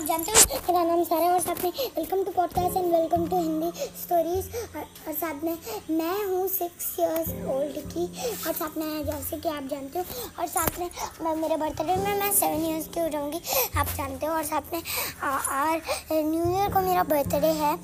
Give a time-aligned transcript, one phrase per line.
[0.00, 3.36] आप जानते हो, मेरा नाम सारा और साथ में welcome to podcast and welcome to
[3.36, 3.70] Hindi
[4.02, 5.58] stories और साथ में
[5.90, 8.06] मैं हूँ सिक्स इयर्स ओल्ड की,
[8.46, 10.04] और साथ में जैसे कि आप जानते हो,
[10.38, 10.88] और साथ में
[11.22, 13.40] मैं, मेरे बर्थडे में मैं सेवन इयर्स की हो जाऊँगी,
[13.76, 15.82] आप जानते हो। और साथ में और
[16.12, 17.76] न्यू ईयर को मेरा बर्थडे है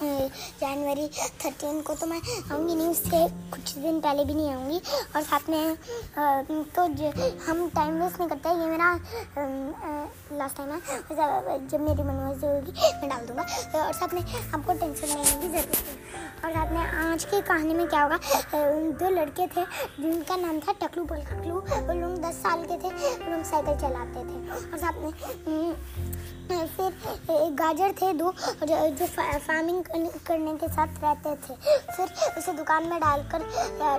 [0.00, 1.06] जनवरी
[1.44, 2.20] थर्टीन को तो मैं
[2.52, 4.80] आऊँगी नहीं, उससे कुछ दिन पहले भी नहीं आऊँगी।
[5.16, 5.76] और साथ में
[6.74, 6.82] तो
[7.46, 8.92] हम टाइम वेस्ट नहीं करते, ये मेरा
[10.38, 10.78] लास्ट टाइम है।
[11.68, 13.42] जब मेरी मनोज होगी, मैं डाल दूँगा।
[13.78, 14.22] और साथ में,
[14.54, 15.96] आपको टेंशन लेने की ज़रूरत है
[16.44, 18.18] और साथ में, आज की कहानी में क्या होगा
[19.00, 19.64] दो लड़के थे,
[20.00, 23.80] जिनका नाम था टकलू बोल टकलू। वो लोग दस साल के थे, वो लोग साइकिल
[23.80, 25.12] चलाते थे। और साथ में
[26.48, 29.82] फिर गाजर थे दो जो फ़ार्मिंग
[30.26, 31.54] करने के साथ रहते थे।
[31.96, 32.06] फिर
[32.38, 33.44] उसे दुकान में डालकर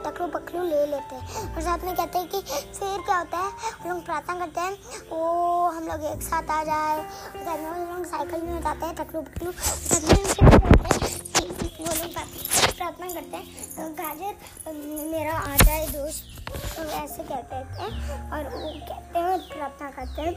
[0.06, 3.52] टकलू पकलू ले लेते। हैं और साथ में कहते हैं कि, फिर क्या होता है?
[3.82, 4.74] हम लोग प्रार्थना करते हैं,
[5.12, 5.22] वो
[5.70, 7.04] हम लोग एक साथ आ जाए।
[7.36, 9.24] साथ में लोग साइकिल में जाते हैं साथ में
[11.80, 12.14] वो लोग
[12.78, 14.34] प्रार्थना करते हैं गाजर
[15.12, 16.24] मेरा आ जाए दोस्त।
[16.76, 17.86] तो ऐसे कहते थे
[18.32, 20.34] और वो कहते हैं, प्रार्थना करते हैं।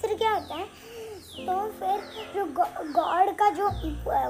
[0.00, 0.68] फिर क्या होता है
[1.30, 2.00] तो फिर
[2.34, 2.44] जो
[2.92, 3.68] गॉड का जो,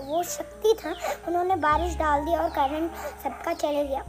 [0.07, 0.95] वो शक्ति था,
[1.29, 2.91] उन्होंने बारिश डाल दी और करंट
[3.23, 4.05] सबका चले गया।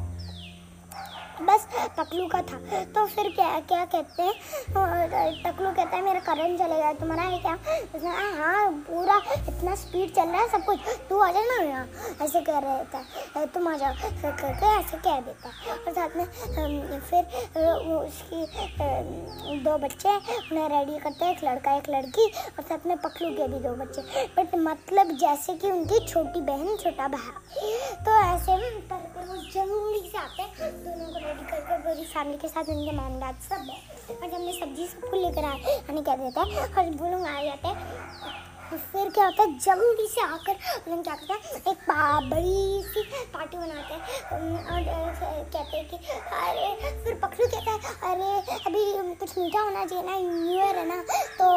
[1.41, 1.67] बस
[1.99, 4.33] टकलू का था। तो फिर क्या क्या कहते हैं?
[5.43, 7.57] टकलू कहता है, मेरा करंट चले गया, तुम्हारा है क्या?
[8.37, 11.87] हाँ पूरा इतना स्पीड चल रहा है, सब कुछ। तू आ जा ना यहाँ।
[12.21, 16.25] ऐसे कह रहे था तुम आ जाओ। करके ऐसे कह देता और साथ में
[17.01, 17.23] फिर
[17.91, 18.39] उसकी
[19.59, 23.47] दो बच्चे उन्हें रेडी करते हैं। एक लड़का, एक लड़की। और साथ में पकलू के
[23.47, 28.57] भी दो बच्चे। बट मतलब जैसे कि उनकी छोटी बहन, छोटा भाई। तो ऐसे
[28.89, 32.91] करके वो जल्दी से आते हैं। दोनों को रेडी करके पूरी फैमिली के साथ उनके
[32.91, 33.79] मैम डैड सब है।
[34.15, 37.67] और मैं सब्ज़ी सब फूल लेकर आए यानी कह देते हैं। और वो आ जाते
[37.67, 41.39] हैं। फिर क्या होता है, जल्दी से आकर उन्होंने क्या करते हैं,
[41.71, 41.77] एक
[42.29, 44.01] बड़ी सी पार्टी बनाते हैं।
[44.65, 50.03] और कहते हैं कि, अरे, फिर पखरू कहता है, अरे, अभी कुछ मीठा होना चाहिए
[50.03, 51.03] ना न्यू ईयर है ना
[51.41, 51.47] तो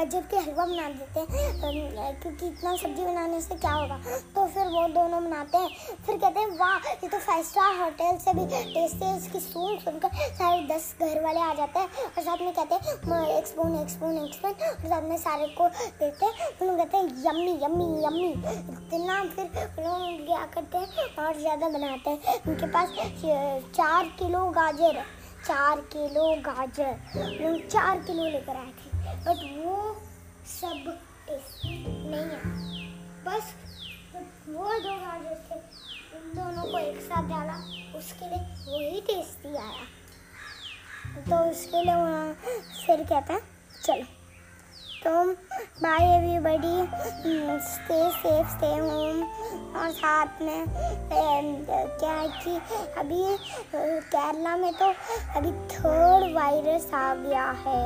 [0.00, 3.96] गजब के हलवा बना देते हैं। क्योंकि इतना सब्ज़ी बनाने से क्या होगा?
[4.34, 5.68] तो फिर वो दोनों बनाते हैं।
[6.06, 9.78] फिर कहते हैं, वाह, ये तो फाइव स्टार होटल से भी टेस्ट है, इसकी सुन
[9.78, 12.82] सुनकर सारे दस घर वाले आ जाते हैं। और साथ में कहते हैं
[13.38, 15.70] एक स्पून एक स्पून एक स्पून और साथ में सारे को
[16.00, 19.46] देते हैं उन लोग कहते हैं, यम्मी यम्मी यम्मी। इतना फिर
[19.78, 22.88] लोग क्या करते हैं, और ज़्यादा बनाते हैं। उनके पास
[23.76, 25.04] चार किलो गाजर है
[25.40, 28.90] चार किलो गाजर। लोग चार किलो लेकर आए थे,
[29.24, 29.76] बट वो
[30.50, 30.98] सब
[31.30, 32.40] नहीं है।
[33.24, 33.54] बस
[34.48, 35.56] वो दो गाजर थे,
[36.16, 37.56] उन दोनों को एक साथ डाला,
[37.98, 39.84] उसके लिए वही टेस्टी आया।
[41.20, 42.32] तो उसके लिए वहाँ
[42.86, 43.42] फिर कहते हैं,
[43.82, 44.04] चलो
[45.02, 45.10] तो
[45.82, 49.22] bye everybody stay safe stay home
[49.80, 50.64] और साथ में
[51.12, 52.56] क्या है कि
[53.00, 53.22] अभी
[53.74, 54.88] केरला में तो
[55.36, 57.84] अभी थर्ड वायरस आ गया है।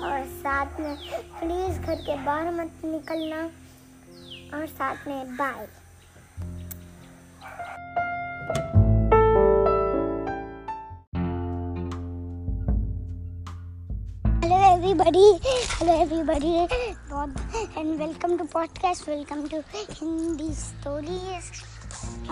[0.00, 0.96] और साथ में
[1.40, 3.42] प्लीज़ घर के बाहर मत निकलना।
[4.54, 5.66] और साथ में bye
[14.80, 15.38] everybody
[15.78, 16.66] hello everybody
[17.76, 19.58] and welcome to podcast welcome to
[19.90, 21.48] hindi stories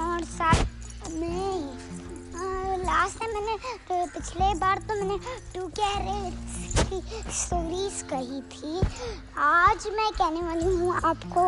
[0.04, 1.76] और साथ में
[2.84, 3.56] लास्ट टाइम मैंने
[3.88, 5.18] तो पिछले बार तो मैंने
[5.54, 7.02] टू कैरेट्स की
[7.40, 8.80] स्टोरीज कही थी
[9.48, 11.46] आज मैं कहने वाली हूँ आपको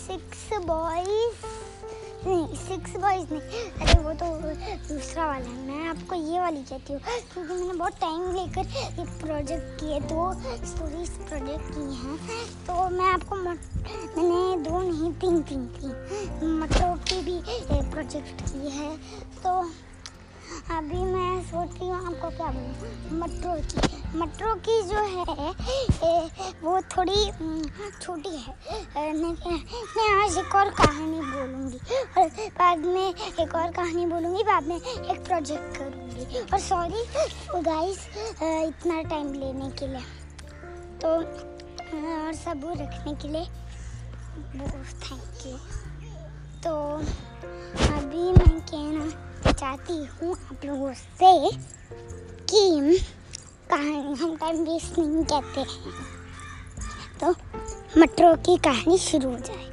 [0.00, 1.63] सिक्स बॉयज़
[2.26, 3.40] नहीं सिक्स बॉयज़ नहीं।
[3.80, 4.26] अरे वो तो
[4.88, 7.00] दूसरा वाला है। मैं आपको ये वाली कहती हूँ,
[7.32, 8.66] क्योंकि मैंने बहुत टाइम लेकर
[8.98, 10.32] ये प्रोजेक्ट किए, दो
[10.66, 12.16] स्टोरीज प्रोजेक्ट की हैं।
[12.66, 17.40] तो मैं आपको मैंने दो नहीं, तीन तीन की मटरों की भी
[17.90, 18.96] प्रोजेक्ट की है।
[19.42, 19.58] तो
[20.70, 23.20] अभी मैं सोच रही हूँ, आपको क्या बोलूँ?
[23.20, 25.50] मटरों की मटरों की जो है
[26.62, 27.30] वो थोड़ी
[28.00, 31.78] छोटी है। मैं आज एक और कहानी बोलूँगी।
[32.18, 32.28] और
[32.58, 37.04] बाद में एक और कहानी बोलूँगी, बाद में एक प्रोजेक्ट करूँगी। और सॉरी
[37.62, 37.98] गाइस
[38.42, 40.04] इतना टाइम लेने के लिए।
[41.00, 41.08] तो
[41.94, 43.44] और सब रखने के लिए
[45.04, 45.56] थैंक यू
[46.62, 46.72] तो
[47.88, 51.50] अभी मैं कहना चाहती हूँ आप लोगों से
[52.50, 52.62] कि
[53.70, 55.92] कहानी हम टाइम वेस्ट नहीं कहते। हैं
[57.20, 57.30] तो
[58.00, 59.64] मटरों की कहानी शुरू हो जाए।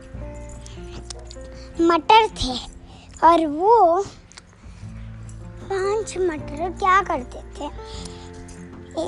[1.82, 2.54] मटर थे
[3.28, 4.04] और वो
[5.64, 7.66] पाँच मटर क्या करते थे?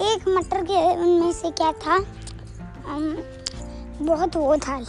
[0.10, 1.98] एक मटर के उनमें से क्या था?
[4.02, 4.80] बहुत वो था।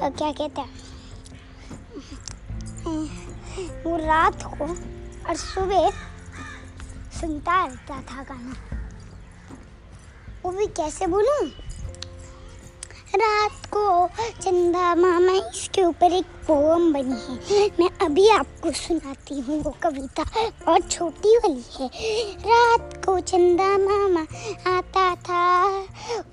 [0.00, 0.78] क्या कहते हैं?
[3.84, 4.64] वो रात को
[5.28, 5.90] और सुबह
[7.20, 8.78] सुनता रहता था गाना।
[10.50, 11.50] भी कैसे बोलूँ?
[13.14, 14.08] रात को
[14.40, 20.22] चंदा मामा इसके ऊपर एक पोम बनी है। मैं अभी आपको सुनाती हूँ वो कविता
[20.72, 21.88] और छोटी वाली है।
[22.46, 24.22] रात को चंदा मामा
[24.76, 25.70] आता था,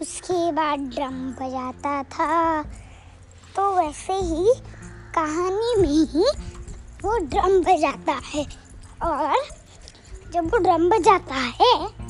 [0.01, 2.63] उसके बाद ड्रम बजाता था।
[3.55, 4.53] तो वैसे ही
[5.15, 6.25] कहानी में ही
[7.03, 8.45] वो ड्रम बजाता है।
[9.03, 9.35] और
[10.33, 12.06] जब वो ड्रम बजाता है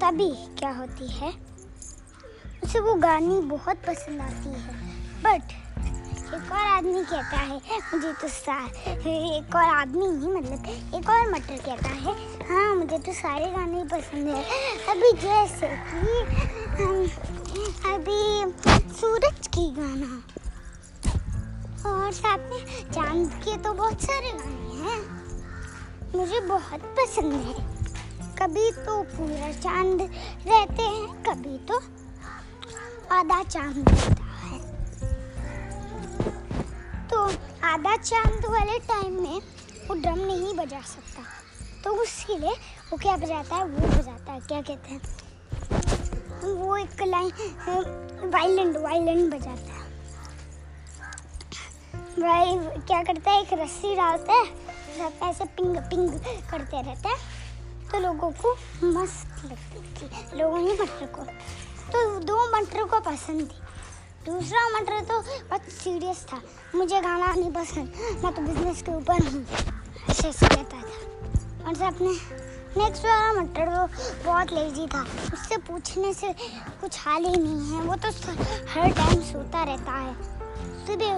[0.00, 1.32] तभी क्या होती है?
[2.64, 4.74] उसे वो गानी बहुत पसंद आती है।
[5.22, 5.52] बट
[6.34, 7.60] एक और आदमी कहता है,
[7.94, 12.14] मुझे तो सार एक और आदमी ही मतलब एक और मटर कहता है
[12.48, 14.42] हाँ मुझे तो सारे गाने ही पसंद है।
[14.92, 15.68] अभी जैसे
[16.78, 18.20] कि अभी
[18.94, 20.22] सूरज की गाना।
[21.86, 25.00] और साथ में चाँद के तो बहुत सारे गाने हैं।
[26.14, 27.73] मुझे बहुत पसंद है।
[28.38, 30.00] कभी तो पूरा चाँद
[30.46, 31.76] रहते हैं, कभी तो
[33.14, 34.58] आधा चाँद रहता है।
[37.08, 37.18] तो
[37.66, 39.40] आधा चाँद वाले टाइम में
[39.88, 41.22] वो ड्रम नहीं बजा सकता।
[41.84, 42.54] तो उसके लिए
[42.90, 43.64] वो क्या बजाता है?
[43.64, 45.00] वो बजाता है, क्या कहते हैं?
[46.44, 49.82] वो एक लाइन वायलेंट वायलेंट बजाता है।
[52.18, 53.42] भाई, क्या करता है?
[53.42, 54.62] एक रस्सी डालता है
[55.22, 56.10] ऐसे पिंग पिंग
[56.50, 57.33] करते रहता है।
[57.94, 58.52] तो लोगों को
[58.84, 61.24] मस्त लगती थी। लोगों ने मटर को
[61.92, 63.60] तो दो मटर को पसंद थी।
[64.26, 66.40] दूसरा मटर तो बहुत सीरियस था।
[66.74, 67.92] मुझे गाना नहीं पसंद।
[68.24, 69.44] मैं तो बिज़नेस के ऊपर हूँ।
[70.10, 72.08] ऐसे ऐसे कहता था। और अपने
[72.82, 73.86] नेक्स्ट वाला मटर तो
[74.24, 75.02] बहुत लेजी था।
[75.34, 76.32] उससे पूछने से
[76.80, 78.08] कुछ हाल ही नहीं है। वो तो
[78.70, 80.14] हर टाइम सोता रहता है।
[80.86, 81.14] सुबह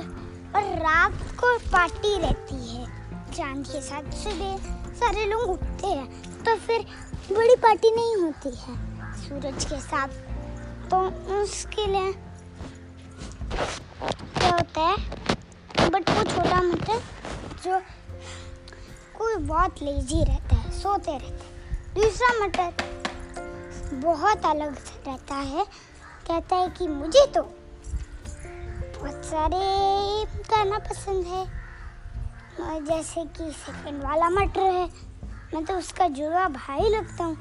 [0.58, 2.86] और रात को पार्टी रहती है।
[3.32, 4.56] चाँद के साथ सुबह
[4.94, 6.82] सारे लोग उठते हैं। तो फिर
[7.32, 8.74] बड़ी पार्टी नहीं होती है
[9.18, 10.08] सूरज के साथ।
[10.90, 10.98] तो
[11.36, 12.12] उसके लिए
[14.34, 14.96] क्या होता है?
[15.90, 17.00] बट वो छोटा मटर
[17.64, 17.80] जो
[19.18, 22.70] कोई बहुत लेजी रहता है, सोते रहते हैं। दूसरा मटर
[23.96, 24.76] बहुत अलग
[25.06, 25.64] रहता है,
[26.28, 29.58] कहता है कि मुझे तो बहुत सारे
[30.50, 31.44] गाना पसंद है।
[32.84, 34.88] जैसे कि सेकंड वाला मटर है
[35.54, 37.36] मैं तो उसका जुड़वा भाई लगता हूँ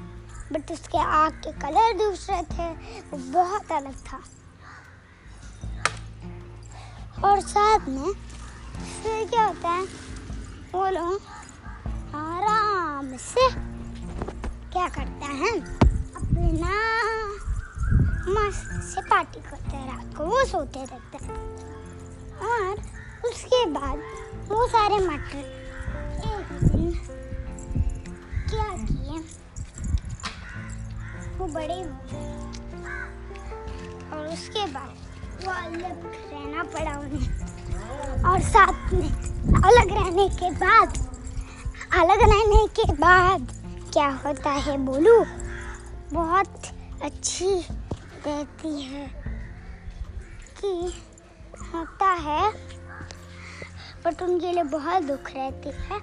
[0.52, 2.68] बट उसके आँख के कलर दूसरे थे,
[3.10, 4.20] वो बहुत अलग था।
[7.24, 8.12] और साथ में,
[9.02, 9.82] फिर क्या होता है,
[10.74, 11.20] वो लोग
[12.14, 13.48] आराम से
[14.72, 15.54] क्या करते हैं,
[16.16, 16.74] अपना
[18.28, 21.38] मस्त से पार्टी करते हैं, रात को वो सोते रहते हैं।
[22.46, 22.72] और
[23.28, 23.98] उसके बाद
[24.48, 25.44] वो सारे मटर
[26.26, 26.92] एक दिन
[28.50, 29.18] क्या किए
[31.38, 32.20] वो बड़े हो
[34.12, 34.94] और उसके बाद
[35.44, 39.10] वो अलग रहना पड़ा उन्हें। और साथ में
[39.62, 40.98] अलग रहने के बाद,
[41.92, 43.52] अलग रहने के बाद
[43.92, 45.24] क्या होता है बोलू?
[46.12, 46.66] बहुत
[47.02, 47.50] अच्छी
[48.26, 49.06] रहती है
[50.60, 50.72] कि
[51.74, 52.50] होता है
[54.04, 56.00] बट उनके लिए बहुत दुख रहती है।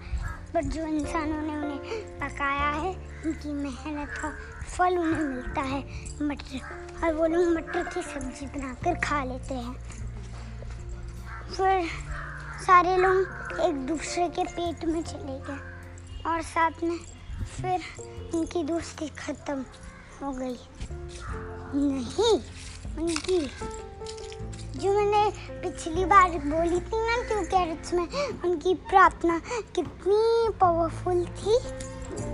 [0.55, 2.89] बट जो इंसानों ने उन्हें पकाया है,
[3.25, 4.29] उनकी मेहनत का
[4.77, 5.79] फल उन्हें मिलता है।
[6.21, 6.59] मटर,
[7.03, 9.75] और वो लोग मटर की सब्ज़ी बनाकर खा लेते हैं।
[11.53, 11.89] फिर
[12.65, 15.59] सारे लोग एक दूसरे के पेट में चले गए
[16.25, 16.97] और साथ में
[17.61, 17.81] फिर
[18.33, 19.65] उनकी दोस्ती ख़त्म
[20.21, 20.57] हो गई।
[21.75, 22.33] नहीं,
[23.03, 23.39] उनकी
[24.75, 25.29] जो मैंने
[25.61, 28.07] पिछली बार बोली थी ना टू कैरेट्स में
[28.45, 29.39] उनकी प्रार्थना
[29.75, 31.57] कितनी पावरफुल थी।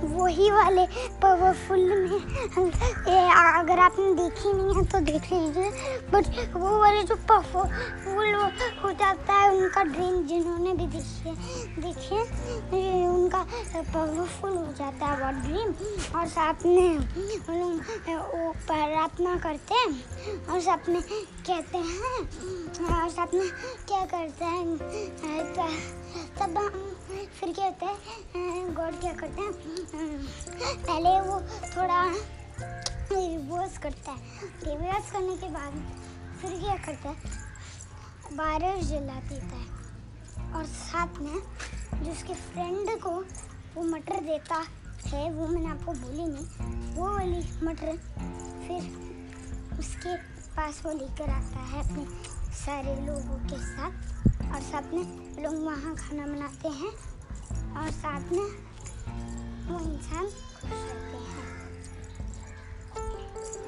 [0.10, 0.86] वही वाले
[1.22, 2.72] पावरफुल में।
[3.08, 3.18] ए,
[3.60, 5.70] अगर आपने देखी नहीं है तो देख लीजिए।
[6.14, 8.34] बट वो वाले जो पावरफुल
[8.84, 11.36] हो जाता है उनका ड्रीम जिन्होंने भी देखी है
[11.82, 13.46] देखिए उनका
[13.94, 15.74] पावरफुल हो जाता है वो ड्रीम
[16.20, 16.98] और साथ में
[18.10, 22.20] वो प्रार्थना करते हैं और साथ में कहते हैं
[22.90, 23.50] और साथ में
[23.88, 25.99] क्या करते हैं
[26.40, 26.58] तब
[27.40, 29.54] फिर क्या होता है गॉड क्या करते हैं
[30.86, 31.40] पहले वो
[31.76, 32.04] थोड़ा
[33.12, 35.74] रिवर्स करता है रिवर्स करने के बाद
[36.42, 41.40] फिर क्या करता है बारिश जला देता है। और साथ में
[42.04, 43.12] जो उसके फ्रेंड को
[43.76, 44.64] वो मटर देता
[45.06, 47.98] है, वो मैंने आपको बोली नहीं, वो वाली मटर
[48.68, 50.16] फिर उसके
[50.56, 52.06] पास वो लेकर आता है अपने
[52.56, 54.09] सारे लोगों के साथ।
[54.70, 56.90] साथ में लोग वहाँ खाना बनाते हैं
[57.78, 58.46] और साथ में
[59.70, 61.60] वो इंसान खुश रहते हैं।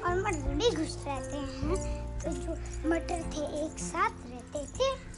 [0.02, 2.52] और मटर भी खुश रहते हैं। तो जो
[2.90, 5.12] मटर थे, एक साथ रहते थे।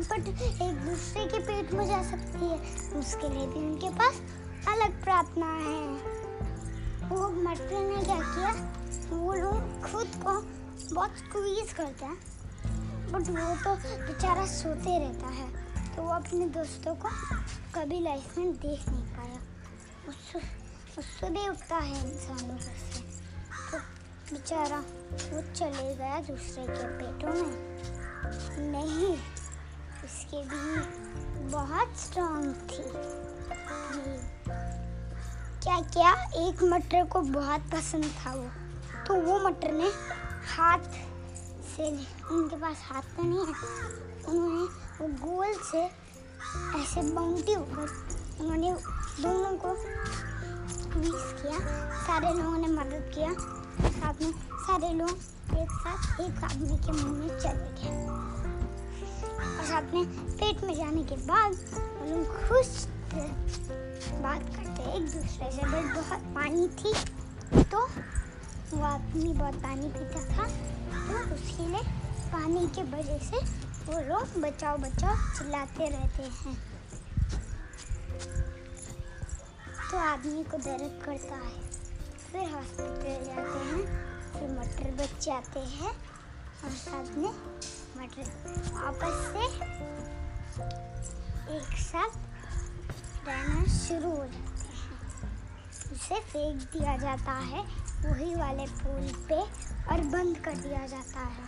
[0.00, 0.28] बट
[0.62, 2.58] एक दूसरे के पेट में जा सकती है।
[3.00, 4.22] उसके लिए भी उनके पास
[4.68, 5.88] अलग प्रार्थना है।
[7.08, 8.50] वो मटर ने क्या किया?
[9.16, 10.32] वो लोग खुद को
[10.94, 12.37] बहुत स्क्वीज करते हैं।
[13.08, 13.74] बट वो तो
[14.06, 15.46] बेचारा सोते रहता है।
[15.96, 17.08] तो वो अपने दोस्तों को
[17.74, 19.38] कभी लाइफ में देख नहीं पाया।
[20.98, 22.72] उससे भी उठता है इंसानों से।
[23.70, 23.78] तो
[24.32, 24.78] बेचारा
[25.32, 27.56] वो चले गया दूसरे के पेटों में।
[28.72, 29.12] नहीं,
[30.04, 30.80] उसके भी
[31.48, 32.82] बहुत स्ट्रांग थी।
[35.62, 36.12] क्या क्या?
[36.38, 38.48] एक मटर को बहुत पसंद था वो।
[39.06, 39.90] तो वो मटर ने
[40.56, 40.78] हाथ
[41.78, 41.88] से
[42.34, 43.54] उनके पास हाथ तो नहीं है।
[44.28, 44.64] उन्होंने
[45.00, 45.82] वो गोल से
[46.78, 47.86] ऐसे बाउंटी होकर
[48.40, 48.72] उन्होंने
[49.22, 49.74] दोनों को
[50.72, 51.58] स्क्वीज किया।
[52.06, 53.32] सारे लोगों ने मदद किया।
[53.90, 54.32] साथ में
[54.66, 55.10] सारे लोग
[55.58, 58.06] एक साथ एक आदमी के मुँह में चले गए।
[59.38, 61.52] और साथ में पेट में जाने के बाद
[62.10, 62.86] लोग खुश
[64.22, 66.94] बात करते एक दूसरे से। बहुत पानी थी।
[67.64, 67.86] तो
[68.72, 70.48] वो आदमी बहुत पानी पीता था।
[71.08, 71.82] तो उसके लिए
[72.32, 73.38] पानी के वजह से
[73.86, 76.56] वो लोग बचाओ बचाओ चिल्लाते रहते हैं।
[79.90, 81.60] तो आदमी को दर्द करता है।
[82.32, 83.84] फिर हॉस्पिटल जाते हैं,
[84.32, 85.92] फिर मटर बच जाते हैं
[86.64, 87.32] और साथ में
[87.96, 88.26] मटर
[88.86, 89.44] आपस से
[91.56, 92.12] एक साथ
[93.28, 94.92] रहना शुरू हो जाते हैं।
[95.92, 97.62] उसे फेंक दिया जाता है,
[98.02, 99.40] वही वाले पुल पे
[99.90, 101.46] और बंद कर दिया जाता है।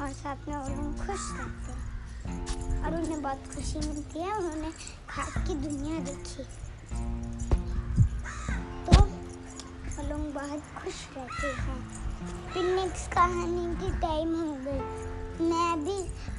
[0.00, 4.70] और साथ में वो लोग खुश रहते हैं। और उन्हें बहुत खुशी मिलती है, उन्होंने
[5.08, 6.42] खाद की दुनिया देखी।
[8.86, 11.80] तो वो लोग बहुत खुश रहते हैं।
[12.52, 15.96] फिर नेक्स्ट कहानी की टाइम हो गई मैं भी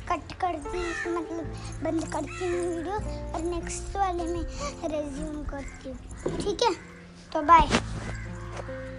[0.08, 1.46] कट करती हूँ मतलब
[1.84, 2.96] बंद करती हूँ वीडियो
[3.34, 4.44] और नेक्स्ट वाले में
[4.92, 6.74] रेज्यूम करती हूँ। ठीक है?
[7.34, 7.68] तो बाय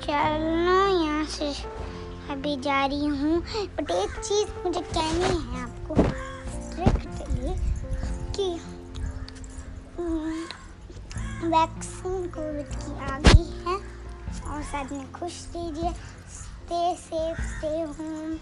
[0.04, 1.52] चलो यहाँ से
[2.32, 3.40] अभी जा रही हूँ।
[3.76, 5.94] बट एक चीज़ मुझे कहनी है आपको।
[8.36, 8.48] कि
[11.50, 13.76] वैक्सीन कोविड की आ गई है
[14.52, 15.92] और साथ में खुश दीजिए
[16.36, 18.34] stay safe stay home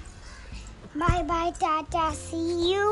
[1.00, 2.88] bye bye tata see you